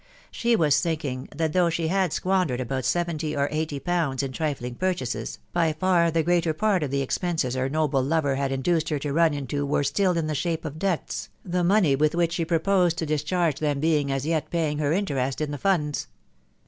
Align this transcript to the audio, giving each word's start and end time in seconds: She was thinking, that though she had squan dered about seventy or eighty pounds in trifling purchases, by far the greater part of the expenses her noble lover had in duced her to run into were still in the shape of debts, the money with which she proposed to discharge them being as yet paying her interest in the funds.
She 0.31 0.55
was 0.55 0.79
thinking, 0.81 1.29
that 1.29 1.53
though 1.53 1.69
she 1.69 1.89
had 1.89 2.09
squan 2.09 2.47
dered 2.47 2.59
about 2.59 2.85
seventy 2.85 3.35
or 3.35 3.47
eighty 3.51 3.79
pounds 3.79 4.23
in 4.23 4.31
trifling 4.31 4.73
purchases, 4.73 5.37
by 5.53 5.73
far 5.73 6.09
the 6.09 6.23
greater 6.23 6.53
part 6.53 6.81
of 6.81 6.89
the 6.89 7.03
expenses 7.03 7.53
her 7.53 7.69
noble 7.69 8.01
lover 8.01 8.33
had 8.33 8.51
in 8.51 8.63
duced 8.63 8.89
her 8.89 8.97
to 8.97 9.13
run 9.13 9.35
into 9.35 9.63
were 9.63 9.83
still 9.83 10.17
in 10.17 10.25
the 10.25 10.33
shape 10.33 10.65
of 10.65 10.79
debts, 10.79 11.29
the 11.45 11.63
money 11.63 11.95
with 11.95 12.15
which 12.15 12.33
she 12.33 12.45
proposed 12.45 12.97
to 12.97 13.05
discharge 13.05 13.59
them 13.59 13.79
being 13.79 14.11
as 14.11 14.25
yet 14.25 14.49
paying 14.49 14.79
her 14.79 14.91
interest 14.91 15.39
in 15.39 15.51
the 15.51 15.59
funds. 15.59 16.07